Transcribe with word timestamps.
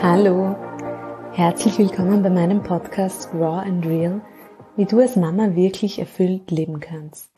Hallo, 0.00 0.54
herzlich 1.32 1.76
willkommen 1.76 2.22
bei 2.22 2.30
meinem 2.30 2.62
Podcast 2.62 3.34
Raw 3.34 3.66
and 3.68 3.84
Real, 3.84 4.20
wie 4.76 4.84
du 4.84 5.00
als 5.00 5.16
Mama 5.16 5.56
wirklich 5.56 5.98
erfüllt 5.98 6.52
leben 6.52 6.78
kannst. 6.78 7.28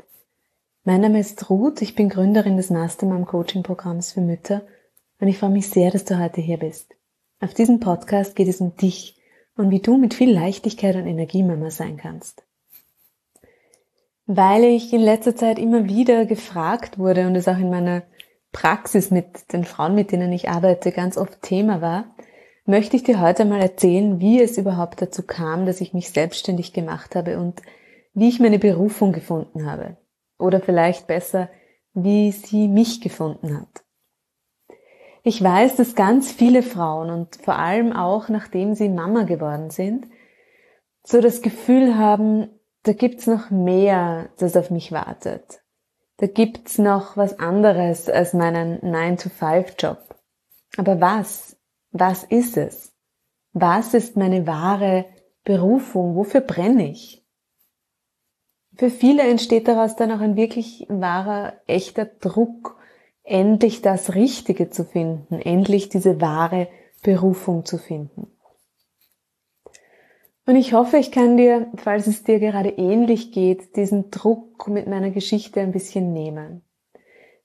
Mein 0.85 1.01
Name 1.01 1.21
ist 1.21 1.49
Ruth, 1.49 1.81
ich 1.81 1.95
bin 1.95 2.11
Gründerin 2.11 2.59
des 2.59 2.69
Mastermom 2.69 3.25
Coaching 3.25 3.63
Programms 3.63 4.13
für 4.13 4.21
Mütter 4.21 4.61
und 5.21 5.29
ich 5.29 5.39
freue 5.39 5.49
mich 5.49 5.71
sehr, 5.71 5.91
dass 5.91 6.05
du 6.05 6.19
heute 6.19 6.43
hier 6.43 6.59
bist. 6.59 6.95
Auf 7.41 7.55
diesem 7.55 7.81
Podcast 7.81 8.37
geht 8.37 8.49
es 8.49 8.61
um 8.61 8.77
dich 8.77 9.17
und 9.57 9.71
wie 9.71 9.81
du 9.81 9.97
mit 9.97 10.13
viel 10.13 10.31
Leichtigkeit 10.31 10.97
und 10.97 11.07
Energie 11.07 11.43
Mama 11.43 11.71
sein 11.71 11.97
kannst. 11.97 12.45
Weil 14.27 14.65
ich 14.65 14.93
in 14.93 15.01
letzter 15.01 15.35
Zeit 15.35 15.59
immer 15.59 15.87
wieder 15.87 16.27
gefragt 16.27 16.99
wurde 16.99 17.27
und 17.27 17.37
es 17.37 17.49
auch 17.49 17.59
in 17.59 17.71
meiner 17.71 18.03
Praxis 18.53 19.11
mit 19.11 19.51
den 19.55 19.65
Frauen, 19.65 19.95
mit 19.95 20.13
denen 20.13 20.31
ich 20.31 20.51
arbeite, 20.51 20.93
ganz 20.93 21.17
oft 21.17 21.41
Thema 21.41 21.81
war, 21.81 22.05
möchte 22.71 22.97
ich 22.97 23.03
dir 23.03 23.21
heute 23.21 23.45
mal 23.45 23.61
erzählen, 23.61 24.21
wie 24.21 24.41
es 24.41 24.57
überhaupt 24.57 25.03
dazu 25.03 25.23
kam, 25.23 25.67
dass 25.67 25.81
ich 25.81 25.93
mich 25.93 26.11
selbstständig 26.11 26.73
gemacht 26.73 27.15
habe 27.15 27.39
und 27.39 27.61
wie 28.15 28.29
ich 28.29 28.41
meine 28.41 28.59
Berufung 28.59 29.13
gefunden 29.13 29.71
habe. 29.71 29.97
Oder 30.39 30.61
vielleicht 30.61 31.07
besser, 31.07 31.51
wie 31.93 32.33
sie 32.33 32.69
mich 32.69 33.01
gefunden 33.01 33.61
hat. 33.61 33.85
Ich 35.23 35.43
weiß, 35.43 35.77
dass 35.77 35.95
ganz 35.95 36.33
viele 36.33 36.63
Frauen 36.63 37.11
und 37.11 37.37
vor 37.37 37.57
allem 37.57 37.93
auch 37.93 38.29
nachdem 38.31 38.75
sie 38.75 38.89
Mama 38.89 39.25
geworden 39.25 39.69
sind, 39.71 40.07
so 41.03 41.21
das 41.21 41.43
Gefühl 41.43 41.99
haben, 41.99 42.49
da 42.85 42.93
gibt's 42.93 43.27
noch 43.27 43.51
mehr, 43.51 44.31
das 44.39 44.57
auf 44.57 44.71
mich 44.71 44.93
wartet. 44.93 45.61
Da 46.17 46.27
gibt's 46.27 46.79
noch 46.79 47.17
was 47.17 47.39
anderes 47.39 48.09
als 48.09 48.33
meinen 48.33 48.81
9-to-5-Job. 48.81 49.99
Aber 50.77 51.01
was? 51.01 51.57
Was 51.93 52.25
ist 52.25 52.57
es? 52.57 52.93
Was 53.53 53.95
ist 53.95 54.17
meine 54.17 54.47
wahre 54.47 55.07
Berufung? 55.45 56.15
Wofür 56.15 56.41
brenne 56.41 56.91
ich? 56.91 57.25
Für 58.77 58.91
viele 58.91 59.23
entsteht 59.23 59.69
daraus 59.69 59.97
dann 59.97 60.13
auch 60.13 60.21
ein 60.21 60.37
wirklich 60.37 60.87
wahrer, 60.89 61.55
echter 61.67 62.05
Druck, 62.05 62.79
endlich 63.25 63.83
das 63.83 64.15
Richtige 64.15 64.71
zu 64.71 64.85
finden, 64.85 65.35
endlich 65.35 65.89
diese 65.89 66.21
wahre 66.21 66.69
Berufung 67.03 67.65
zu 67.65 67.79
finden. 67.79 68.29
Und 70.47 70.57
ich 70.57 70.73
hoffe, 70.73 70.97
ich 70.97 71.13
kann 71.13 71.37
dir, 71.37 71.71
falls 71.77 72.07
es 72.07 72.25
dir 72.25 72.41
gerade 72.41 72.71
ähnlich 72.71 73.33
geht, 73.33 73.77
diesen 73.77 74.11
Druck 74.11 74.69
mit 74.69 74.87
meiner 74.87 75.11
Geschichte 75.11 75.61
ein 75.61 75.73
bisschen 75.73 76.13
nehmen. 76.13 76.63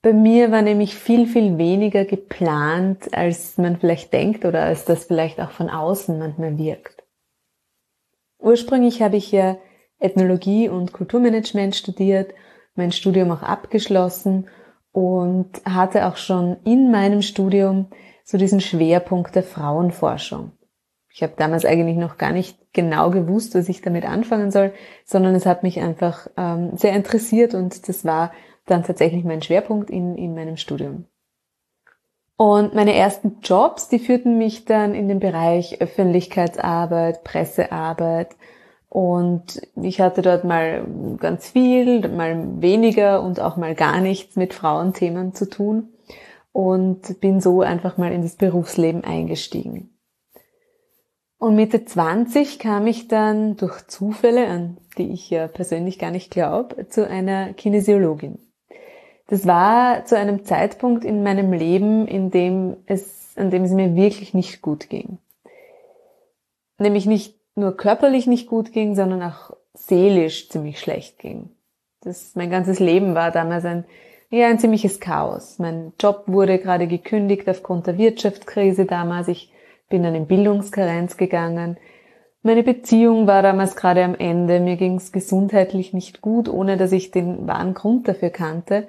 Bei 0.06 0.14
mir 0.14 0.52
war 0.52 0.62
nämlich 0.62 0.94
viel, 0.94 1.26
viel 1.26 1.58
weniger 1.58 2.06
geplant, 2.06 3.12
als 3.18 3.58
man 3.58 3.80
vielleicht 3.80 4.14
denkt 4.14 4.46
oder 4.46 4.62
als 4.62 4.86
das 4.86 5.06
vielleicht 5.06 5.42
auch 5.42 5.50
von 5.50 5.68
außen 5.68 6.20
manchmal 6.20 6.60
wirkt. 6.60 7.04
Ursprünglich 8.38 9.02
habe 9.02 9.18
ich 9.18 9.32
ja 9.32 9.58
Ethnologie 9.98 10.70
und 10.70 10.94
Kulturmanagement 10.94 11.76
studiert, 11.76 12.36
mein 12.76 12.92
Studium 12.92 13.32
auch 13.32 13.42
abgeschlossen 13.42 14.48
und 14.92 15.50
hatte 15.66 16.06
auch 16.06 16.18
schon 16.18 16.58
in 16.66 16.92
meinem 16.92 17.24
Studium 17.24 17.88
so 18.24 18.38
diesen 18.38 18.62
Schwerpunkt 18.62 19.34
der 19.34 19.42
Frauenforschung. 19.42 20.52
Ich 21.12 21.24
habe 21.24 21.34
damals 21.36 21.66
eigentlich 21.66 21.98
noch 21.98 22.20
gar 22.20 22.32
nicht 22.32 22.60
genau 22.74 23.10
gewusst, 23.10 23.56
was 23.56 23.70
ich 23.70 23.82
damit 23.82 24.06
anfangen 24.06 24.52
soll, 24.52 24.72
sondern 25.04 25.34
es 25.34 25.48
hat 25.48 25.64
mich 25.64 25.80
einfach 25.80 26.28
ähm, 26.38 26.78
sehr 26.78 26.94
interessiert 26.94 27.56
und 27.56 27.88
das 27.90 28.06
war 28.06 28.32
dann 28.66 28.84
tatsächlich 28.84 29.24
mein 29.24 29.42
Schwerpunkt 29.42 29.90
in, 29.90 30.16
in 30.16 30.36
meinem 30.36 30.58
Studium. 30.58 31.06
Und 32.38 32.74
meine 32.74 32.94
ersten 32.94 33.38
Jobs, 33.42 33.88
die 33.88 34.00
führten 34.00 34.38
mich 34.38 34.66
dann 34.66 34.94
in 34.94 35.08
den 35.08 35.20
Bereich 35.20 35.82
Öffentlichkeitsarbeit, 35.82 37.24
Pressearbeit. 37.24 38.36
Und 38.90 39.62
ich 39.82 40.02
hatte 40.02 40.22
dort 40.22 40.44
mal 40.44 40.86
ganz 41.18 41.50
viel, 41.50 42.08
mal 42.10 42.62
weniger 42.62 43.24
und 43.24 43.40
auch 43.40 43.56
mal 43.56 43.74
gar 43.76 44.02
nichts 44.02 44.36
mit 44.36 44.54
Frauenthemen 44.54 45.34
zu 45.34 45.50
tun 45.50 45.90
und 46.52 47.20
bin 47.20 47.42
so 47.42 47.62
einfach 47.62 47.98
mal 47.98 48.12
in 48.12 48.22
das 48.22 48.36
Berufsleben 48.36 49.04
eingestiegen. 49.04 49.90
Und 51.38 51.56
Mitte 51.56 51.84
20 51.84 52.60
kam 52.60 52.88
ich 52.88 53.08
dann 53.08 53.58
durch 53.58 53.88
Zufälle, 53.88 54.48
an 54.48 54.78
die 54.98 55.12
ich 55.12 55.30
ja 55.30 55.48
persönlich 55.48 56.00
gar 56.00 56.12
nicht 56.12 56.32
glaube, 56.32 56.88
zu 56.88 57.08
einer 57.08 57.54
Kinesiologin. 57.54 58.45
Das 59.28 59.48
war 59.48 60.06
zu 60.06 60.18
einem 60.18 60.46
Zeitpunkt 60.46 61.04
in 61.04 61.24
meinem 61.24 61.52
Leben, 61.52 62.08
in 62.08 62.30
dem 62.30 62.78
es, 62.86 63.34
an 63.36 63.50
dem 63.50 63.64
es 63.64 63.72
mir 63.72 63.96
wirklich 63.96 64.34
nicht 64.34 64.62
gut 64.62 64.90
ging. 64.90 65.18
Nämlich 66.78 67.06
nicht 67.06 67.36
nur 67.56 67.76
körperlich 67.76 68.28
nicht 68.28 68.48
gut 68.48 68.72
ging, 68.72 68.96
sondern 68.96 69.24
auch 69.24 69.56
seelisch 69.74 70.50
ziemlich 70.50 70.80
schlecht 70.80 71.20
ging. 71.20 71.50
Das, 72.02 72.36
mein 72.36 72.52
ganzes 72.52 72.80
Leben 72.80 73.16
war 73.16 73.32
damals 73.32 73.66
ein, 73.66 73.86
ja, 74.30 74.48
ein 74.48 74.60
ziemliches 74.60 75.00
Chaos. 75.00 75.58
Mein 75.58 75.94
Job 76.00 76.26
wurde 76.28 76.60
gerade 76.60 76.88
gekündigt 76.88 77.50
aufgrund 77.50 77.88
der 77.88 77.98
Wirtschaftskrise 77.98 78.86
damals. 78.86 79.28
Ich 79.28 79.52
bin 79.90 80.04
dann 80.04 80.14
in 80.14 80.28
Bildungskarenz 80.28 81.18
gegangen. 81.18 81.78
Meine 82.44 82.62
Beziehung 82.62 83.26
war 83.26 83.42
damals 83.42 83.76
gerade 83.76 84.04
am 84.04 84.14
Ende. 84.14 84.60
Mir 84.60 84.76
ging 84.76 84.98
es 84.98 85.12
gesundheitlich 85.12 85.94
nicht 85.94 86.22
gut, 86.22 86.48
ohne 86.48 86.78
dass 86.78 86.92
ich 86.92 87.10
den 87.10 87.48
wahren 87.48 87.74
Grund 87.74 88.08
dafür 88.08 88.30
kannte 88.30 88.88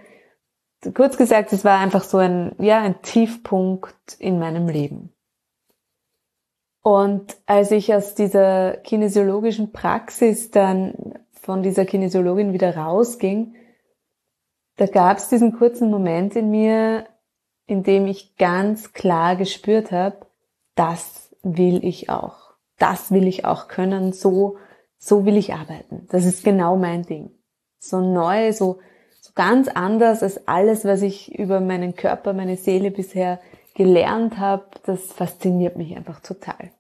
kurz 0.94 1.16
gesagt, 1.16 1.52
es 1.52 1.64
war 1.64 1.78
einfach 1.78 2.04
so 2.04 2.18
ein, 2.18 2.54
ja, 2.58 2.80
ein 2.80 3.00
Tiefpunkt 3.02 4.16
in 4.18 4.38
meinem 4.38 4.68
Leben. 4.68 5.12
Und 6.82 7.36
als 7.46 7.72
ich 7.72 7.92
aus 7.94 8.14
dieser 8.14 8.76
kinesiologischen 8.76 9.72
Praxis 9.72 10.50
dann 10.50 11.14
von 11.32 11.62
dieser 11.62 11.84
Kinesiologin 11.84 12.52
wieder 12.52 12.76
rausging, 12.76 13.56
da 14.76 14.86
gab 14.86 15.16
es 15.16 15.28
diesen 15.28 15.56
kurzen 15.56 15.90
Moment 15.90 16.36
in 16.36 16.50
mir, 16.50 17.06
in 17.66 17.82
dem 17.82 18.06
ich 18.06 18.36
ganz 18.36 18.92
klar 18.92 19.36
gespürt 19.36 19.90
habe, 19.90 20.26
das 20.76 21.34
will 21.42 21.84
ich 21.84 22.10
auch. 22.10 22.54
Das 22.78 23.10
will 23.10 23.26
ich 23.26 23.44
auch 23.44 23.68
können. 23.68 24.12
So, 24.12 24.58
so 24.98 25.24
will 25.24 25.36
ich 25.36 25.54
arbeiten. 25.54 26.06
Das 26.10 26.24
ist 26.24 26.44
genau 26.44 26.76
mein 26.76 27.02
Ding. 27.02 27.30
So 27.78 28.00
neu, 28.00 28.52
so 28.52 28.78
ganz 29.36 29.68
anders 29.68 30.22
als 30.22 30.48
alles, 30.48 30.84
was 30.84 31.02
ich 31.02 31.38
über 31.38 31.60
meinen 31.60 31.94
Körper, 31.94 32.32
meine 32.32 32.56
Seele 32.56 32.90
bisher 32.90 33.38
gelernt 33.74 34.38
habe. 34.38 34.64
Das 34.84 35.12
fasziniert 35.12 35.76
mich 35.76 35.96
einfach 35.96 36.20
total. 36.20 36.72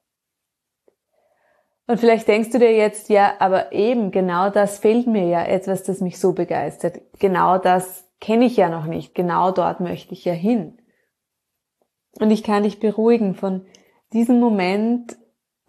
Und 1.86 2.00
vielleicht 2.00 2.26
denkst 2.26 2.50
du 2.50 2.58
dir 2.58 2.72
jetzt, 2.72 3.10
ja, 3.10 3.34
aber 3.38 3.72
eben 3.72 4.10
genau 4.10 4.50
das 4.50 4.80
fehlt 4.80 5.06
mir 5.06 5.28
ja, 5.28 5.44
etwas, 5.44 5.84
das 5.84 6.00
mich 6.00 6.18
so 6.18 6.32
begeistert. 6.32 7.00
Genau 7.20 7.58
das 7.58 8.04
kenne 8.20 8.46
ich 8.46 8.56
ja 8.56 8.68
noch 8.68 8.86
nicht. 8.86 9.14
Genau 9.14 9.52
dort 9.52 9.78
möchte 9.78 10.12
ich 10.12 10.24
ja 10.24 10.32
hin. 10.32 10.78
Und 12.18 12.30
ich 12.30 12.42
kann 12.42 12.64
dich 12.64 12.80
beruhigen 12.80 13.34
von 13.34 13.66
diesem 14.12 14.40
Moment 14.40 15.16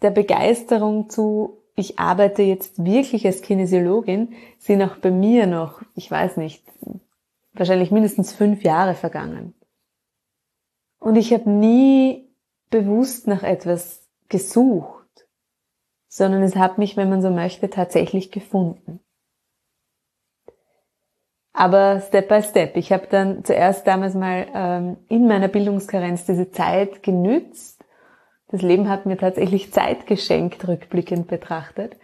der 0.01 0.11
Begeisterung 0.11 1.09
zu, 1.09 1.61
ich 1.79 1.99
arbeite 1.99 2.41
jetzt 2.41 2.83
wirklich 2.83 3.25
als 3.27 3.43
Kinesiologin, 3.43 4.33
sind 4.57 4.81
auch 4.81 4.97
bei 4.97 5.11
mir 5.11 5.45
noch, 5.45 5.83
ich 5.95 6.09
weiß 6.09 6.37
nicht, 6.37 6.63
wahrscheinlich 7.53 7.91
mindestens 7.91 8.33
fünf 8.33 8.63
Jahre 8.63 8.95
vergangen. 8.95 9.53
Und 10.99 11.15
ich 11.15 11.31
habe 11.31 11.49
nie 11.49 12.27
bewusst 12.71 13.27
nach 13.27 13.43
etwas 13.43 14.09
gesucht, 14.27 15.27
sondern 16.07 16.41
es 16.41 16.55
hat 16.55 16.79
mich, 16.79 16.97
wenn 16.97 17.09
man 17.09 17.21
so 17.21 17.29
möchte, 17.29 17.69
tatsächlich 17.69 18.31
gefunden. 18.31 18.99
Aber 21.53 22.01
Step 22.01 22.27
by 22.27 22.41
Step. 22.41 22.75
Ich 22.75 22.91
habe 22.91 23.05
dann 23.07 23.45
zuerst 23.45 23.85
damals 23.85 24.15
mal 24.15 24.47
ähm, 24.53 24.97
in 25.09 25.27
meiner 25.27 25.47
Bildungskarenz 25.47 26.25
diese 26.25 26.49
Zeit 26.49 27.03
genützt, 27.03 27.76
das 28.49 28.61
Leben 28.61 28.89
hat 28.89 29.05
mir 29.05 29.17
tatsächlich 29.17 29.73
Zeit 29.73 30.07
geschenkt, 30.07 30.67
rückblickend 30.67 31.27
betrachtet. 31.27 31.97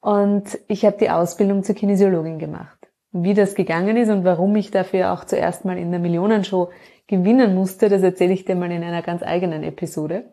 Und 0.00 0.58
ich 0.66 0.84
habe 0.86 0.96
die 0.98 1.10
Ausbildung 1.10 1.62
zur 1.62 1.74
Kinesiologin 1.74 2.38
gemacht. 2.38 2.78
Wie 3.12 3.34
das 3.34 3.54
gegangen 3.54 3.96
ist 3.96 4.08
und 4.08 4.24
warum 4.24 4.56
ich 4.56 4.70
dafür 4.70 5.12
auch 5.12 5.24
zuerst 5.24 5.64
mal 5.64 5.76
in 5.76 5.90
der 5.90 6.00
Millionenshow 6.00 6.70
gewinnen 7.06 7.54
musste, 7.54 7.88
das 7.88 8.02
erzähle 8.02 8.32
ich 8.32 8.44
dir 8.44 8.54
mal 8.54 8.70
in 8.70 8.82
einer 8.82 9.02
ganz 9.02 9.22
eigenen 9.22 9.62
Episode. 9.62 10.32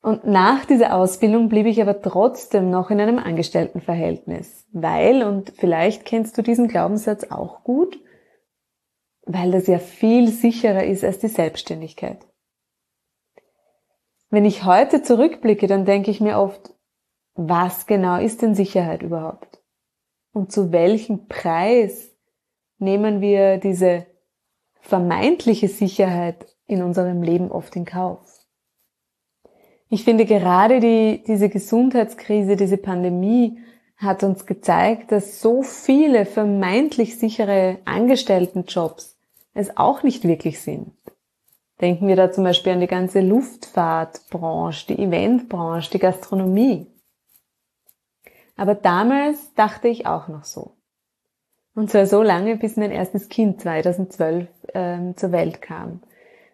Und 0.00 0.24
nach 0.26 0.64
dieser 0.64 0.94
Ausbildung 0.94 1.48
blieb 1.48 1.66
ich 1.66 1.82
aber 1.82 2.00
trotzdem 2.00 2.70
noch 2.70 2.90
in 2.90 3.00
einem 3.00 3.18
Angestelltenverhältnis, 3.18 4.66
weil, 4.72 5.24
und 5.24 5.52
vielleicht 5.56 6.04
kennst 6.04 6.38
du 6.38 6.42
diesen 6.42 6.68
Glaubenssatz 6.68 7.24
auch 7.30 7.64
gut, 7.64 7.98
weil 9.26 9.50
das 9.50 9.66
ja 9.66 9.78
viel 9.78 10.28
sicherer 10.28 10.84
ist 10.84 11.04
als 11.04 11.18
die 11.18 11.28
Selbstständigkeit. 11.28 12.27
Wenn 14.30 14.44
ich 14.44 14.64
heute 14.64 15.02
zurückblicke, 15.02 15.66
dann 15.66 15.84
denke 15.84 16.10
ich 16.10 16.20
mir 16.20 16.38
oft, 16.38 16.74
was 17.34 17.86
genau 17.86 18.18
ist 18.18 18.42
denn 18.42 18.54
Sicherheit 18.54 19.02
überhaupt? 19.02 19.62
Und 20.32 20.52
zu 20.52 20.70
welchem 20.70 21.28
Preis 21.28 22.10
nehmen 22.78 23.20
wir 23.20 23.56
diese 23.58 24.06
vermeintliche 24.80 25.68
Sicherheit 25.68 26.46
in 26.66 26.82
unserem 26.82 27.22
Leben 27.22 27.50
oft 27.50 27.74
in 27.76 27.86
Kauf? 27.86 28.20
Ich 29.88 30.04
finde 30.04 30.26
gerade 30.26 30.80
die, 30.80 31.24
diese 31.26 31.48
Gesundheitskrise, 31.48 32.56
diese 32.56 32.76
Pandemie 32.76 33.58
hat 33.96 34.22
uns 34.22 34.44
gezeigt, 34.44 35.10
dass 35.10 35.40
so 35.40 35.62
viele 35.62 36.26
vermeintlich 36.26 37.18
sichere 37.18 37.78
Angestelltenjobs 37.86 39.18
es 39.54 39.76
auch 39.76 40.02
nicht 40.02 40.24
wirklich 40.24 40.60
sind. 40.60 40.92
Denken 41.80 42.08
wir 42.08 42.16
da 42.16 42.32
zum 42.32 42.44
Beispiel 42.44 42.72
an 42.72 42.80
die 42.80 42.88
ganze 42.88 43.20
Luftfahrtbranche, 43.20 44.86
die 44.88 44.98
Eventbranche, 44.98 45.90
die 45.92 46.00
Gastronomie. 46.00 46.86
Aber 48.56 48.74
damals 48.74 49.54
dachte 49.54 49.86
ich 49.88 50.06
auch 50.06 50.26
noch 50.26 50.44
so. 50.44 50.72
Und 51.74 51.90
zwar 51.90 52.06
so 52.06 52.24
lange, 52.24 52.56
bis 52.56 52.76
mein 52.76 52.90
erstes 52.90 53.28
Kind 53.28 53.60
2012 53.60 54.48
ähm, 54.74 55.16
zur 55.16 55.30
Welt 55.30 55.62
kam. 55.62 56.02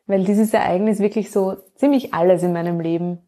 Weil 0.06 0.24
dieses 0.24 0.52
Ereignis 0.52 0.98
wirklich 0.98 1.30
so 1.30 1.56
ziemlich 1.76 2.12
alles 2.12 2.42
in 2.42 2.52
meinem 2.52 2.78
Leben 2.78 3.26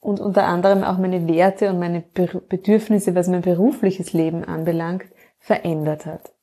und 0.00 0.20
unter 0.20 0.44
anderem 0.44 0.84
auch 0.84 0.98
meine 0.98 1.26
Werte 1.26 1.70
und 1.70 1.78
meine 1.78 2.02
Bedürfnisse, 2.02 3.14
was 3.14 3.28
mein 3.28 3.40
berufliches 3.40 4.12
Leben 4.12 4.44
anbelangt, 4.44 5.06
verändert 5.38 6.04
hat. 6.04 6.34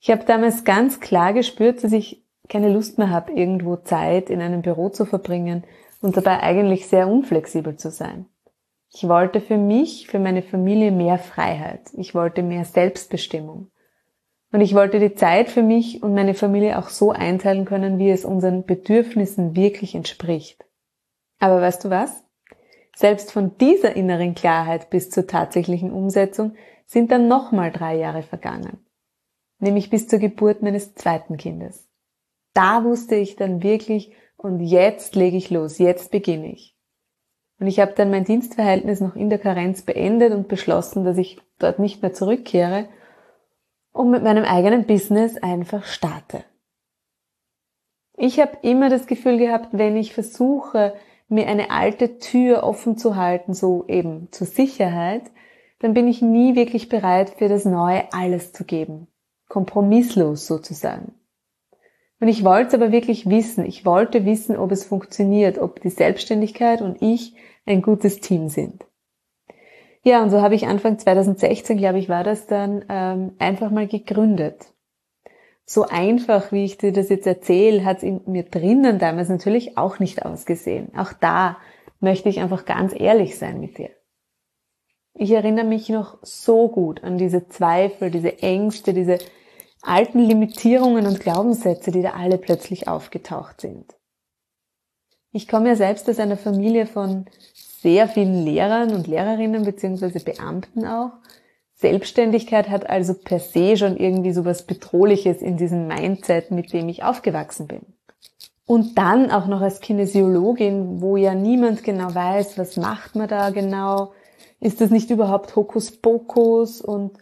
Ich 0.00 0.10
habe 0.10 0.24
damals 0.24 0.64
ganz 0.64 1.00
klar 1.00 1.34
gespürt, 1.34 1.84
dass 1.84 1.92
ich 1.92 2.25
keine 2.48 2.72
Lust 2.72 2.98
mehr 2.98 3.10
habe, 3.10 3.32
irgendwo 3.32 3.76
Zeit 3.76 4.30
in 4.30 4.40
einem 4.40 4.62
Büro 4.62 4.88
zu 4.88 5.04
verbringen 5.04 5.64
und 6.00 6.16
dabei 6.16 6.40
eigentlich 6.40 6.86
sehr 6.86 7.08
unflexibel 7.08 7.76
zu 7.76 7.90
sein. 7.90 8.26
Ich 8.92 9.08
wollte 9.08 9.40
für 9.40 9.58
mich, 9.58 10.06
für 10.06 10.18
meine 10.18 10.42
Familie 10.42 10.90
mehr 10.90 11.18
Freiheit. 11.18 11.90
Ich 11.96 12.14
wollte 12.14 12.42
mehr 12.42 12.64
Selbstbestimmung. 12.64 13.70
Und 14.52 14.60
ich 14.60 14.74
wollte 14.74 15.00
die 15.00 15.14
Zeit 15.14 15.50
für 15.50 15.62
mich 15.62 16.02
und 16.02 16.14
meine 16.14 16.34
Familie 16.34 16.78
auch 16.78 16.88
so 16.88 17.10
einteilen 17.10 17.64
können, 17.64 17.98
wie 17.98 18.10
es 18.10 18.24
unseren 18.24 18.64
Bedürfnissen 18.64 19.56
wirklich 19.56 19.94
entspricht. 19.94 20.64
Aber 21.38 21.60
weißt 21.60 21.84
du 21.84 21.90
was? 21.90 22.24
Selbst 22.94 23.32
von 23.32 23.58
dieser 23.58 23.96
inneren 23.96 24.34
Klarheit 24.34 24.88
bis 24.88 25.10
zur 25.10 25.26
tatsächlichen 25.26 25.92
Umsetzung 25.92 26.54
sind 26.86 27.10
dann 27.10 27.28
nochmal 27.28 27.70
drei 27.70 27.96
Jahre 27.96 28.22
vergangen. 28.22 28.78
Nämlich 29.58 29.90
bis 29.90 30.08
zur 30.08 30.18
Geburt 30.18 30.62
meines 30.62 30.94
zweiten 30.94 31.36
Kindes. 31.36 31.86
Da 32.56 32.84
wusste 32.84 33.16
ich 33.16 33.36
dann 33.36 33.62
wirklich, 33.62 34.12
und 34.38 34.60
jetzt 34.60 35.14
lege 35.14 35.36
ich 35.36 35.50
los, 35.50 35.76
jetzt 35.76 36.10
beginne 36.10 36.52
ich. 36.52 36.74
Und 37.60 37.66
ich 37.66 37.80
habe 37.80 37.92
dann 37.92 38.10
mein 38.10 38.24
Dienstverhältnis 38.24 39.00
noch 39.00 39.14
in 39.14 39.28
der 39.28 39.38
Karenz 39.38 39.82
beendet 39.82 40.32
und 40.32 40.48
beschlossen, 40.48 41.04
dass 41.04 41.18
ich 41.18 41.38
dort 41.58 41.78
nicht 41.78 42.00
mehr 42.00 42.14
zurückkehre 42.14 42.88
und 43.92 44.10
mit 44.10 44.22
meinem 44.22 44.44
eigenen 44.44 44.86
Business 44.86 45.36
einfach 45.36 45.84
starte. 45.84 46.44
Ich 48.16 48.40
habe 48.40 48.56
immer 48.62 48.88
das 48.88 49.06
Gefühl 49.06 49.36
gehabt, 49.36 49.68
wenn 49.72 49.94
ich 49.94 50.14
versuche, 50.14 50.94
mir 51.28 51.48
eine 51.48 51.70
alte 51.70 52.16
Tür 52.18 52.62
offen 52.62 52.96
zu 52.96 53.16
halten, 53.16 53.52
so 53.52 53.84
eben 53.88 54.28
zur 54.32 54.46
Sicherheit, 54.46 55.30
dann 55.80 55.92
bin 55.92 56.08
ich 56.08 56.22
nie 56.22 56.56
wirklich 56.56 56.88
bereit, 56.88 57.34
für 57.36 57.48
das 57.48 57.66
Neue 57.66 58.10
alles 58.12 58.54
zu 58.54 58.64
geben. 58.64 59.08
Kompromisslos 59.48 60.46
sozusagen. 60.46 61.12
Und 62.20 62.28
ich 62.28 62.44
wollte 62.44 62.68
es 62.68 62.74
aber 62.74 62.92
wirklich 62.92 63.28
wissen. 63.28 63.64
Ich 63.66 63.84
wollte 63.84 64.24
wissen, 64.24 64.56
ob 64.56 64.72
es 64.72 64.84
funktioniert, 64.84 65.58
ob 65.58 65.80
die 65.80 65.90
Selbstständigkeit 65.90 66.80
und 66.80 67.02
ich 67.02 67.34
ein 67.66 67.82
gutes 67.82 68.20
Team 68.20 68.48
sind. 68.48 68.86
Ja, 70.02 70.22
und 70.22 70.30
so 70.30 70.40
habe 70.40 70.54
ich 70.54 70.66
Anfang 70.66 70.98
2016, 70.98 71.76
glaube 71.76 71.98
ich, 71.98 72.08
war 72.08 72.24
das 72.24 72.46
dann 72.46 72.84
ähm, 72.88 73.32
einfach 73.38 73.70
mal 73.70 73.88
gegründet. 73.88 74.72
So 75.64 75.84
einfach, 75.84 76.52
wie 76.52 76.64
ich 76.64 76.78
dir 76.78 76.92
das 76.92 77.08
jetzt 77.08 77.26
erzähle, 77.26 77.84
hat 77.84 77.98
es 77.98 78.02
in 78.04 78.20
mir 78.26 78.44
drinnen 78.44 79.00
damals 79.00 79.28
natürlich 79.28 79.76
auch 79.76 79.98
nicht 79.98 80.24
ausgesehen. 80.24 80.92
Auch 80.96 81.12
da 81.12 81.58
möchte 81.98 82.28
ich 82.28 82.38
einfach 82.38 82.64
ganz 82.66 82.94
ehrlich 82.96 83.36
sein 83.36 83.58
mit 83.60 83.78
dir. 83.78 83.90
Ich 85.12 85.32
erinnere 85.32 85.64
mich 85.64 85.88
noch 85.88 86.18
so 86.22 86.68
gut 86.68 87.02
an 87.02 87.18
diese 87.18 87.48
Zweifel, 87.48 88.12
diese 88.12 88.42
Ängste, 88.42 88.94
diese 88.94 89.18
alten 89.86 90.20
Limitierungen 90.20 91.06
und 91.06 91.20
Glaubenssätze, 91.20 91.90
die 91.90 92.02
da 92.02 92.10
alle 92.10 92.38
plötzlich 92.38 92.88
aufgetaucht 92.88 93.60
sind. 93.60 93.94
Ich 95.32 95.48
komme 95.48 95.68
ja 95.68 95.76
selbst 95.76 96.08
aus 96.08 96.18
einer 96.18 96.36
Familie 96.36 96.86
von 96.86 97.26
sehr 97.54 98.08
vielen 98.08 98.44
Lehrern 98.44 98.94
und 98.94 99.06
Lehrerinnen 99.06 99.64
beziehungsweise 99.64 100.20
Beamten 100.20 100.86
auch. 100.86 101.12
Selbstständigkeit 101.74 102.70
hat 102.70 102.88
also 102.88 103.12
per 103.12 103.38
se 103.38 103.76
schon 103.76 103.96
irgendwie 103.98 104.32
so 104.32 104.44
was 104.44 104.62
Bedrohliches 104.62 105.42
in 105.42 105.58
diesem 105.58 105.86
Mindset, 105.86 106.50
mit 106.50 106.72
dem 106.72 106.88
ich 106.88 107.04
aufgewachsen 107.04 107.66
bin. 107.66 107.82
Und 108.64 108.98
dann 108.98 109.30
auch 109.30 109.46
noch 109.46 109.60
als 109.60 109.80
Kinesiologin, 109.80 111.00
wo 111.00 111.16
ja 111.16 111.34
niemand 111.34 111.84
genau 111.84 112.14
weiß, 112.14 112.58
was 112.58 112.76
macht 112.76 113.14
man 113.14 113.28
da 113.28 113.50
genau, 113.50 114.12
ist 114.58 114.80
das 114.80 114.90
nicht 114.90 115.10
überhaupt 115.10 115.54
Hokuspokus 115.54 116.80
und 116.80 117.12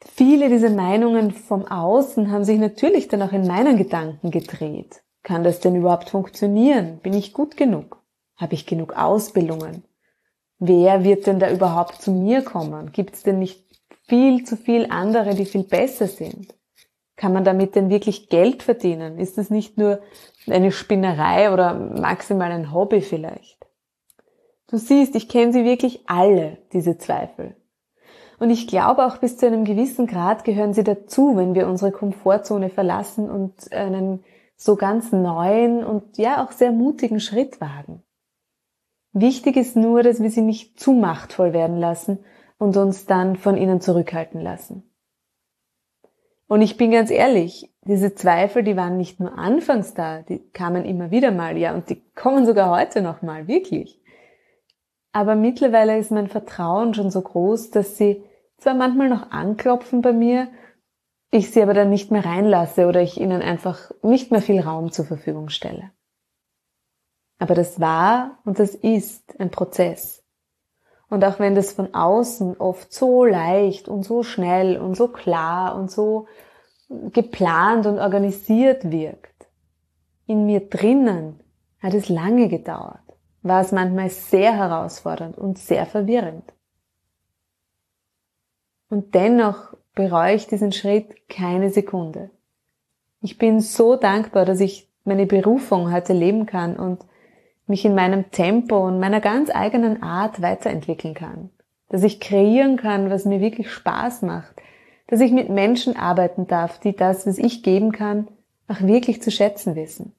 Viele 0.00 0.48
dieser 0.48 0.70
Meinungen 0.70 1.32
vom 1.32 1.66
Außen 1.66 2.30
haben 2.30 2.44
sich 2.44 2.58
natürlich 2.58 3.08
dann 3.08 3.22
auch 3.22 3.32
in 3.32 3.46
meinen 3.46 3.76
Gedanken 3.76 4.30
gedreht. 4.30 5.02
Kann 5.22 5.44
das 5.44 5.60
denn 5.60 5.74
überhaupt 5.74 6.10
funktionieren? 6.10 7.00
Bin 7.00 7.12
ich 7.12 7.32
gut 7.32 7.56
genug? 7.56 8.02
Habe 8.36 8.54
ich 8.54 8.66
genug 8.66 8.96
Ausbildungen? 8.96 9.82
Wer 10.58 11.04
wird 11.04 11.26
denn 11.26 11.40
da 11.40 11.50
überhaupt 11.50 12.00
zu 12.00 12.12
mir 12.12 12.42
kommen? 12.42 12.92
Gibt 12.92 13.14
es 13.14 13.22
denn 13.22 13.38
nicht 13.38 13.64
viel 14.06 14.44
zu 14.44 14.56
viel 14.56 14.86
andere, 14.90 15.34
die 15.34 15.44
viel 15.44 15.64
besser 15.64 16.06
sind? 16.06 16.54
Kann 17.16 17.32
man 17.32 17.44
damit 17.44 17.74
denn 17.74 17.90
wirklich 17.90 18.28
Geld 18.28 18.62
verdienen? 18.62 19.18
Ist 19.18 19.38
es 19.38 19.50
nicht 19.50 19.76
nur 19.76 20.00
eine 20.48 20.70
Spinnerei 20.70 21.52
oder 21.52 21.74
maximal 21.74 22.52
ein 22.52 22.72
Hobby 22.72 23.00
vielleicht? 23.00 23.66
Du 24.68 24.78
siehst, 24.78 25.16
ich 25.16 25.28
kenne 25.28 25.52
sie 25.52 25.64
wirklich 25.64 26.08
alle, 26.08 26.58
diese 26.72 26.98
Zweifel. 26.98 27.56
Und 28.38 28.50
ich 28.50 28.68
glaube 28.68 29.04
auch 29.04 29.16
bis 29.18 29.36
zu 29.36 29.46
einem 29.46 29.64
gewissen 29.64 30.06
Grad 30.06 30.44
gehören 30.44 30.72
sie 30.72 30.84
dazu, 30.84 31.36
wenn 31.36 31.54
wir 31.54 31.66
unsere 31.66 31.90
Komfortzone 31.90 32.70
verlassen 32.70 33.28
und 33.28 33.72
einen 33.72 34.24
so 34.56 34.76
ganz 34.76 35.12
neuen 35.12 35.84
und 35.84 36.18
ja 36.18 36.44
auch 36.44 36.52
sehr 36.52 36.72
mutigen 36.72 37.20
Schritt 37.20 37.60
wagen. 37.60 38.02
Wichtig 39.12 39.56
ist 39.56 39.76
nur, 39.76 40.02
dass 40.02 40.20
wir 40.20 40.30
sie 40.30 40.42
nicht 40.42 40.78
zu 40.78 40.92
machtvoll 40.92 41.52
werden 41.52 41.78
lassen 41.78 42.18
und 42.58 42.76
uns 42.76 43.06
dann 43.06 43.36
von 43.36 43.56
ihnen 43.56 43.80
zurückhalten 43.80 44.40
lassen. 44.40 44.84
Und 46.46 46.62
ich 46.62 46.76
bin 46.76 46.90
ganz 46.90 47.10
ehrlich, 47.10 47.72
diese 47.82 48.14
Zweifel, 48.14 48.62
die 48.62 48.76
waren 48.76 48.96
nicht 48.96 49.20
nur 49.20 49.36
anfangs 49.36 49.94
da, 49.94 50.22
die 50.22 50.38
kamen 50.50 50.84
immer 50.84 51.10
wieder 51.10 51.30
mal, 51.30 51.56
ja, 51.56 51.74
und 51.74 51.90
die 51.90 52.02
kommen 52.14 52.46
sogar 52.46 52.70
heute 52.70 53.02
noch 53.02 53.22
mal, 53.22 53.48
wirklich. 53.48 54.00
Aber 55.12 55.34
mittlerweile 55.34 55.98
ist 55.98 56.10
mein 56.10 56.28
Vertrauen 56.28 56.94
schon 56.94 57.10
so 57.10 57.20
groß, 57.20 57.70
dass 57.70 57.96
sie 57.96 58.24
zwar 58.58 58.74
manchmal 58.74 59.08
noch 59.08 59.30
anklopfen 59.30 60.02
bei 60.02 60.12
mir, 60.12 60.48
ich 61.30 61.50
sie 61.50 61.62
aber 61.62 61.74
dann 61.74 61.90
nicht 61.90 62.10
mehr 62.10 62.24
reinlasse 62.24 62.86
oder 62.86 63.02
ich 63.02 63.20
ihnen 63.20 63.42
einfach 63.42 63.90
nicht 64.02 64.30
mehr 64.30 64.42
viel 64.42 64.60
Raum 64.60 64.92
zur 64.92 65.04
Verfügung 65.04 65.48
stelle. 65.48 65.90
Aber 67.38 67.54
das 67.54 67.80
war 67.80 68.38
und 68.44 68.58
das 68.58 68.74
ist 68.74 69.38
ein 69.38 69.50
Prozess. 69.50 70.24
Und 71.08 71.24
auch 71.24 71.38
wenn 71.38 71.54
das 71.54 71.72
von 71.72 71.94
außen 71.94 72.56
oft 72.58 72.92
so 72.92 73.24
leicht 73.24 73.88
und 73.88 74.02
so 74.02 74.22
schnell 74.22 74.76
und 74.78 74.94
so 74.94 75.08
klar 75.08 75.74
und 75.76 75.90
so 75.90 76.26
geplant 76.88 77.86
und 77.86 77.98
organisiert 77.98 78.90
wirkt, 78.90 79.48
in 80.26 80.46
mir 80.46 80.68
drinnen 80.68 81.42
hat 81.80 81.94
es 81.94 82.08
lange 82.08 82.48
gedauert, 82.48 83.00
war 83.42 83.60
es 83.60 83.72
manchmal 83.72 84.10
sehr 84.10 84.54
herausfordernd 84.54 85.38
und 85.38 85.58
sehr 85.58 85.86
verwirrend. 85.86 86.52
Und 88.90 89.14
dennoch 89.14 89.74
bereue 89.94 90.34
ich 90.34 90.46
diesen 90.46 90.72
Schritt 90.72 91.28
keine 91.28 91.70
Sekunde. 91.70 92.30
Ich 93.20 93.38
bin 93.38 93.60
so 93.60 93.96
dankbar, 93.96 94.44
dass 94.44 94.60
ich 94.60 94.88
meine 95.04 95.26
Berufung 95.26 95.92
heute 95.92 96.12
leben 96.12 96.46
kann 96.46 96.76
und 96.76 97.04
mich 97.66 97.84
in 97.84 97.94
meinem 97.94 98.30
Tempo 98.30 98.86
und 98.86 99.00
meiner 99.00 99.20
ganz 99.20 99.50
eigenen 99.50 100.02
Art 100.02 100.40
weiterentwickeln 100.40 101.14
kann. 101.14 101.50
Dass 101.88 102.02
ich 102.02 102.20
kreieren 102.20 102.76
kann, 102.76 103.10
was 103.10 103.24
mir 103.24 103.40
wirklich 103.40 103.70
Spaß 103.70 104.22
macht. 104.22 104.54
Dass 105.06 105.20
ich 105.20 105.32
mit 105.32 105.48
Menschen 105.48 105.96
arbeiten 105.96 106.46
darf, 106.46 106.78
die 106.80 106.94
das, 106.94 107.26
was 107.26 107.38
ich 107.38 107.62
geben 107.62 107.92
kann, 107.92 108.28
auch 108.68 108.80
wirklich 108.80 109.22
zu 109.22 109.30
schätzen 109.30 109.74
wissen. 109.74 110.12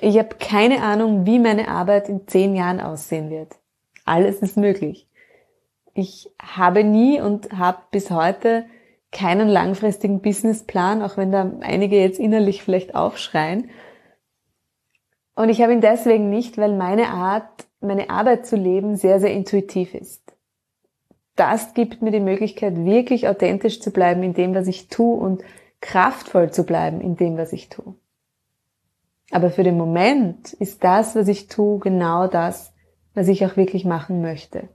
Ich 0.00 0.18
habe 0.18 0.36
keine 0.38 0.82
Ahnung, 0.82 1.26
wie 1.26 1.40
meine 1.40 1.68
Arbeit 1.68 2.08
in 2.08 2.26
zehn 2.28 2.54
Jahren 2.54 2.80
aussehen 2.80 3.30
wird. 3.30 3.56
Alles 4.04 4.40
ist 4.40 4.56
möglich. 4.56 5.06
Ich 5.94 6.30
habe 6.40 6.84
nie 6.84 7.20
und 7.20 7.52
habe 7.58 7.78
bis 7.90 8.10
heute 8.10 8.66
keinen 9.12 9.48
langfristigen 9.48 10.20
Businessplan, 10.20 11.02
auch 11.02 11.16
wenn 11.16 11.32
da 11.32 11.50
einige 11.60 12.00
jetzt 12.00 12.20
innerlich 12.20 12.62
vielleicht 12.62 12.94
aufschreien. 12.94 13.70
Und 15.34 15.48
ich 15.48 15.62
habe 15.62 15.72
ihn 15.72 15.80
deswegen 15.80 16.30
nicht, 16.30 16.58
weil 16.58 16.76
meine 16.76 17.08
Art, 17.08 17.66
meine 17.80 18.10
Arbeit 18.10 18.46
zu 18.46 18.56
leben 18.56 18.96
sehr, 18.96 19.20
sehr 19.20 19.32
intuitiv 19.32 19.94
ist. 19.94 20.22
Das 21.34 21.74
gibt 21.74 22.02
mir 22.02 22.10
die 22.10 22.20
Möglichkeit, 22.20 22.76
wirklich 22.76 23.26
authentisch 23.26 23.80
zu 23.80 23.90
bleiben 23.90 24.22
in 24.22 24.34
dem, 24.34 24.54
was 24.54 24.66
ich 24.68 24.88
tue 24.88 25.16
und 25.16 25.42
kraftvoll 25.80 26.50
zu 26.50 26.64
bleiben 26.64 27.00
in 27.00 27.16
dem, 27.16 27.36
was 27.36 27.52
ich 27.52 27.68
tue. 27.68 27.94
Aber 29.30 29.50
für 29.50 29.62
den 29.62 29.78
Moment 29.78 30.52
ist 30.54 30.84
das, 30.84 31.14
was 31.14 31.28
ich 31.28 31.46
tue, 31.48 31.78
genau 31.78 32.26
das, 32.26 32.72
was 33.14 33.28
ich 33.28 33.46
auch 33.46 33.56
wirklich 33.56 33.84
machen 33.84 34.20
möchte. 34.20 34.68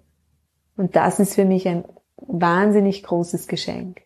Und 0.78 0.96
das 0.96 1.20
ist 1.20 1.36
für 1.36 1.46
mich 1.46 1.68
ein 1.68 1.86
wahnsinnig 2.18 3.04
großes 3.04 3.48
Geschenk. 3.48 4.02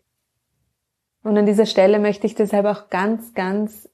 Und 1.23 1.37
an 1.37 1.45
dieser 1.45 1.65
Stelle 1.65 1.99
möchte 1.99 2.27
ich 2.27 2.35
deshalb 2.35 2.65
auch 2.65 2.89
ganz, 2.89 3.33
ganz 3.33 3.89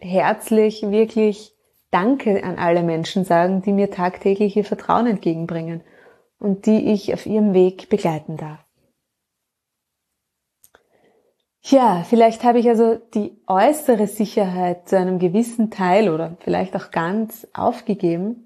herzlich 0.00 0.82
wirklich 0.82 1.54
Danke 1.90 2.42
an 2.42 2.58
alle 2.58 2.82
Menschen 2.82 3.24
sagen, 3.24 3.62
die 3.62 3.72
mir 3.72 3.88
tagtäglich 3.88 4.56
ihr 4.56 4.64
Vertrauen 4.64 5.06
entgegenbringen 5.06 5.80
und 6.40 6.66
die 6.66 6.92
ich 6.92 7.14
auf 7.14 7.24
ihrem 7.24 7.54
Weg 7.54 7.88
begleiten 7.88 8.36
darf. 8.36 8.58
Ja, 11.62 12.02
vielleicht 12.02 12.42
habe 12.42 12.58
ich 12.58 12.68
also 12.68 12.96
die 13.14 13.40
äußere 13.46 14.08
Sicherheit 14.08 14.88
zu 14.88 14.98
einem 14.98 15.18
gewissen 15.18 15.70
Teil 15.70 16.10
oder 16.10 16.36
vielleicht 16.40 16.74
auch 16.74 16.90
ganz 16.90 17.46
aufgegeben, 17.54 18.43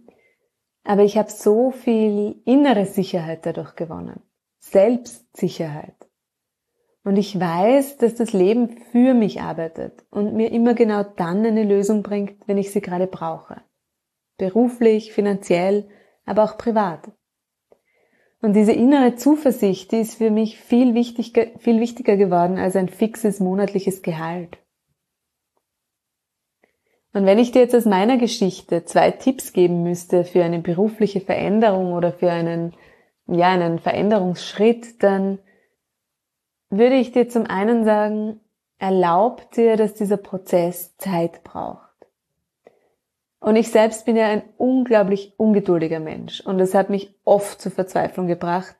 aber 0.88 1.04
ich 1.04 1.18
habe 1.18 1.30
so 1.30 1.70
viel 1.70 2.40
innere 2.46 2.86
Sicherheit 2.86 3.44
dadurch 3.44 3.76
gewonnen. 3.76 4.22
Selbstsicherheit. 4.58 6.08
Und 7.04 7.16
ich 7.16 7.38
weiß, 7.38 7.98
dass 7.98 8.14
das 8.14 8.32
Leben 8.32 8.70
für 8.90 9.12
mich 9.12 9.42
arbeitet 9.42 10.06
und 10.10 10.32
mir 10.32 10.50
immer 10.50 10.72
genau 10.72 11.02
dann 11.02 11.44
eine 11.44 11.64
Lösung 11.64 12.02
bringt, 12.02 12.48
wenn 12.48 12.56
ich 12.56 12.72
sie 12.72 12.80
gerade 12.80 13.06
brauche. 13.06 13.60
Beruflich, 14.38 15.12
finanziell, 15.12 15.90
aber 16.24 16.44
auch 16.44 16.56
privat. 16.56 17.10
Und 18.40 18.54
diese 18.54 18.72
innere 18.72 19.14
Zuversicht, 19.14 19.92
die 19.92 19.98
ist 19.98 20.14
für 20.14 20.30
mich 20.30 20.58
viel 20.58 20.94
wichtiger, 20.94 21.48
viel 21.58 21.80
wichtiger 21.80 22.16
geworden 22.16 22.56
als 22.56 22.76
ein 22.76 22.88
fixes 22.88 23.40
monatliches 23.40 24.00
Gehalt. 24.00 24.56
Und 27.18 27.26
wenn 27.26 27.40
ich 27.40 27.50
dir 27.50 27.62
jetzt 27.62 27.74
aus 27.74 27.84
meiner 27.84 28.16
Geschichte 28.16 28.84
zwei 28.84 29.10
Tipps 29.10 29.52
geben 29.52 29.82
müsste 29.82 30.22
für 30.22 30.44
eine 30.44 30.60
berufliche 30.60 31.20
Veränderung 31.20 31.92
oder 31.92 32.12
für 32.12 32.30
einen, 32.30 32.74
ja, 33.26 33.48
einen 33.48 33.80
Veränderungsschritt, 33.80 35.02
dann 35.02 35.40
würde 36.70 36.94
ich 36.94 37.10
dir 37.10 37.28
zum 37.28 37.44
einen 37.46 37.84
sagen, 37.84 38.38
erlaub 38.78 39.50
dir, 39.50 39.76
dass 39.76 39.94
dieser 39.94 40.16
Prozess 40.16 40.96
Zeit 40.96 41.42
braucht. 41.42 42.06
Und 43.40 43.56
ich 43.56 43.72
selbst 43.72 44.06
bin 44.06 44.14
ja 44.14 44.28
ein 44.28 44.44
unglaublich 44.56 45.34
ungeduldiger 45.38 45.98
Mensch 45.98 46.40
und 46.42 46.60
es 46.60 46.72
hat 46.72 46.88
mich 46.88 47.16
oft 47.24 47.60
zur 47.60 47.72
Verzweiflung 47.72 48.28
gebracht, 48.28 48.76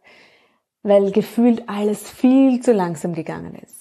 weil 0.85 1.11
gefühlt 1.11 1.68
alles 1.68 2.09
viel 2.09 2.61
zu 2.61 2.71
langsam 2.73 3.14
gegangen 3.14 3.57
ist. 3.57 3.77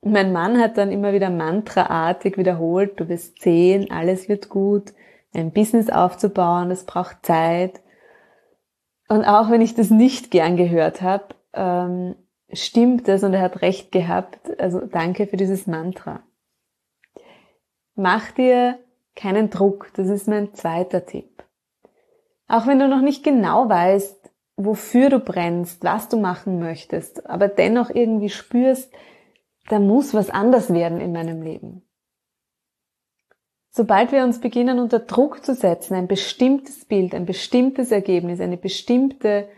Mein 0.00 0.32
Mann 0.32 0.60
hat 0.60 0.78
dann 0.78 0.92
immer 0.92 1.12
wieder 1.12 1.30
mantraartig 1.30 2.38
wiederholt, 2.38 3.00
du 3.00 3.06
bist 3.06 3.40
zehn, 3.40 3.90
alles 3.90 4.28
wird 4.28 4.48
gut, 4.48 4.92
ein 5.34 5.52
Business 5.52 5.90
aufzubauen, 5.90 6.68
das 6.68 6.84
braucht 6.84 7.26
Zeit. 7.26 7.80
Und 9.08 9.24
auch 9.24 9.50
wenn 9.50 9.60
ich 9.60 9.74
das 9.74 9.90
nicht 9.90 10.30
gern 10.30 10.56
gehört 10.56 11.02
habe, 11.02 11.34
ähm, 11.52 12.14
stimmt 12.52 13.08
es 13.08 13.24
und 13.24 13.34
er 13.34 13.42
hat 13.42 13.62
recht 13.62 13.90
gehabt. 13.90 14.38
Also 14.60 14.80
danke 14.80 15.26
für 15.26 15.36
dieses 15.36 15.66
Mantra. 15.66 16.22
Mach 17.94 18.30
dir 18.30 18.78
keinen 19.16 19.50
Druck, 19.50 19.90
das 19.94 20.08
ist 20.08 20.28
mein 20.28 20.54
zweiter 20.54 21.04
Tipp. 21.04 21.42
Auch 22.46 22.66
wenn 22.66 22.78
du 22.78 22.88
noch 22.88 23.02
nicht 23.02 23.24
genau 23.24 23.68
weißt, 23.68 24.30
wofür 24.56 25.10
du 25.10 25.20
brennst, 25.20 25.84
was 25.84 26.08
du 26.08 26.16
machen 26.18 26.58
möchtest, 26.58 27.28
aber 27.28 27.48
dennoch 27.48 27.90
irgendwie 27.90 28.30
spürst, 28.30 28.92
da 29.68 29.78
muss 29.78 30.14
was 30.14 30.30
anders 30.30 30.72
werden 30.72 31.00
in 31.00 31.12
meinem 31.12 31.42
Leben. 31.42 31.82
Sobald 33.70 34.12
wir 34.12 34.24
uns 34.24 34.40
beginnen 34.40 34.78
unter 34.78 34.98
Druck 34.98 35.44
zu 35.44 35.54
setzen, 35.54 35.94
ein 35.94 36.08
bestimmtes 36.08 36.84
Bild, 36.84 37.14
ein 37.14 37.26
bestimmtes 37.26 37.92
Ergebnis, 37.92 38.40
eine 38.40 38.56
bestimmte 38.56 39.48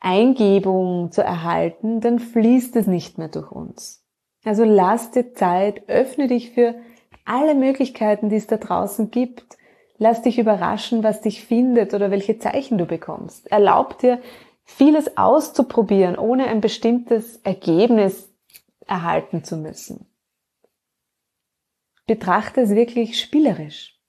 Eingebung 0.00 1.10
zu 1.10 1.22
erhalten, 1.22 2.00
dann 2.00 2.18
fließt 2.18 2.76
es 2.76 2.86
nicht 2.86 3.18
mehr 3.18 3.28
durch 3.28 3.50
uns. 3.50 4.04
Also 4.44 4.62
lass 4.62 5.10
dir 5.10 5.34
Zeit, 5.34 5.88
öffne 5.88 6.28
dich 6.28 6.50
für 6.52 6.76
alle 7.24 7.54
Möglichkeiten, 7.54 8.28
die 8.28 8.36
es 8.36 8.46
da 8.46 8.58
draußen 8.58 9.10
gibt. 9.10 9.56
Lass 9.98 10.22
dich 10.22 10.38
überraschen, 10.38 11.02
was 11.02 11.22
dich 11.22 11.44
findet 11.44 11.94
oder 11.94 12.10
welche 12.10 12.38
Zeichen 12.38 12.78
du 12.78 12.84
bekommst. 12.84 13.50
Erlaub 13.50 13.98
dir, 13.98 14.20
vieles 14.62 15.16
auszuprobieren, 15.16 16.16
ohne 16.16 16.46
ein 16.46 16.60
bestimmtes 16.60 17.38
Ergebnis 17.38 18.25
erhalten 18.86 19.44
zu 19.44 19.56
müssen. 19.56 20.06
Betrachte 22.06 22.60
es 22.60 22.70
wirklich 22.70 23.20
spielerisch. 23.20 24.00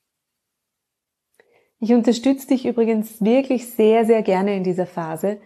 Ich 1.79 1.93
unterstütze 1.93 2.47
dich 2.47 2.65
übrigens 2.65 3.21
wirklich 3.23 3.71
sehr, 3.71 4.05
sehr 4.05 4.23
gerne 4.23 4.55
in 4.55 4.63
dieser 4.63 4.87
Phase, 4.87 5.39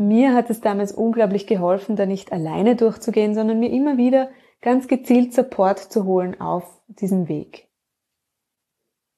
mir 0.00 0.32
hat 0.32 0.48
es 0.48 0.60
damals 0.60 0.92
unglaublich 0.92 1.48
geholfen, 1.48 1.96
da 1.96 2.06
nicht 2.06 2.32
alleine 2.32 2.76
durchzugehen, 2.76 3.34
sondern 3.34 3.58
mir 3.58 3.70
immer 3.70 3.96
wieder 3.98 4.30
ganz 4.62 4.86
gezielt 4.86 5.34
Support 5.34 5.80
zu 5.80 6.04
holen 6.04 6.40
auf 6.40 6.80
diesem 6.86 7.28
Weg. 7.28 7.68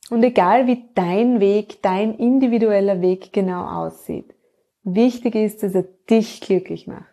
Und 0.09 0.25
egal 0.25 0.67
wie 0.67 0.89
dein 0.95 1.39
Weg, 1.39 1.83
dein 1.83 2.15
individueller 2.15 3.03
Weg 3.03 3.33
genau 3.33 3.67
aussieht, 3.67 4.35
wichtig 4.83 5.35
ist, 5.35 5.62
dass 5.62 5.75
er 5.75 5.85
dich 6.09 6.41
glücklich 6.41 6.87
macht. 6.87 7.10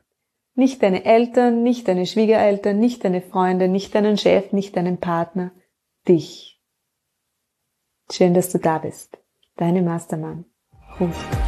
Nicht 0.57 0.81
deine 0.81 1.05
Eltern, 1.05 1.61
nicht 1.61 1.87
deine 1.87 2.07
Schwiegereltern, 2.07 2.79
nicht 2.79 3.05
deine 3.05 3.21
Freunde, 3.21 3.67
nicht 3.67 3.93
deinen 3.93 4.17
Chef, 4.17 4.53
nicht 4.53 4.75
deinen 4.75 4.97
Partner, 4.97 5.51
dich. 6.07 6.59
Schön, 8.11 8.33
dass 8.33 8.51
du 8.51 8.57
da 8.57 8.79
bist. 8.79 9.19
Deine 9.55 9.83
Mastermann. 9.83 10.45
Ruf. 10.99 11.46